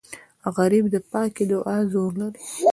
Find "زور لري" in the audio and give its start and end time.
1.91-2.41